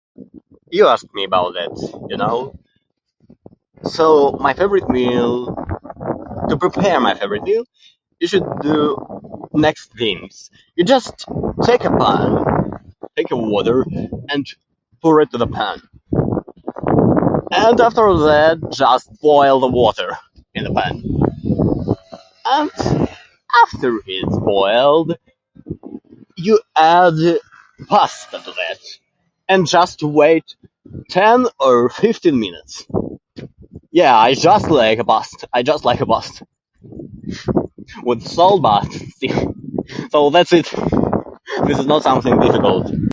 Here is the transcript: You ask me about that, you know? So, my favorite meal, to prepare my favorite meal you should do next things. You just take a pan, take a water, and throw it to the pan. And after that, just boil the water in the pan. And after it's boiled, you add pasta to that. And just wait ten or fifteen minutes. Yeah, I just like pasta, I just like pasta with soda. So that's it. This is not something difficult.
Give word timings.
You 0.69 0.87
ask 0.87 1.05
me 1.13 1.23
about 1.25 1.53
that, 1.53 2.07
you 2.09 2.17
know? 2.17 2.55
So, 3.83 4.31
my 4.39 4.53
favorite 4.53 4.89
meal, 4.89 5.47
to 6.49 6.57
prepare 6.57 6.99
my 6.99 7.13
favorite 7.15 7.43
meal 7.43 7.65
you 8.19 8.27
should 8.27 8.43
do 8.61 9.49
next 9.51 9.91
things. 9.97 10.51
You 10.75 10.85
just 10.85 11.25
take 11.63 11.83
a 11.85 11.89
pan, 11.89 12.85
take 13.15 13.31
a 13.31 13.35
water, 13.35 13.83
and 14.29 14.45
throw 15.01 15.23
it 15.23 15.31
to 15.31 15.39
the 15.39 15.47
pan. 15.47 15.81
And 17.51 17.81
after 17.81 18.13
that, 18.29 18.71
just 18.71 19.19
boil 19.21 19.59
the 19.59 19.67
water 19.67 20.15
in 20.53 20.65
the 20.65 20.71
pan. 20.71 21.97
And 22.45 23.09
after 23.65 23.99
it's 24.05 24.37
boiled, 24.37 25.17
you 26.37 26.59
add 26.77 27.15
pasta 27.87 28.37
to 28.37 28.45
that. 28.51 28.77
And 29.49 29.67
just 29.67 30.03
wait 30.03 30.43
ten 31.09 31.47
or 31.59 31.89
fifteen 31.89 32.39
minutes. 32.39 32.85
Yeah, 33.91 34.15
I 34.15 34.35
just 34.35 34.69
like 34.69 34.99
pasta, 35.07 35.47
I 35.51 35.63
just 35.63 35.83
like 35.85 35.99
pasta 36.01 36.45
with 38.03 38.21
soda. 38.25 38.81
So 40.11 40.29
that's 40.29 40.53
it. 40.53 40.71
This 41.67 41.79
is 41.79 41.85
not 41.85 42.03
something 42.03 42.39
difficult. 42.39 42.91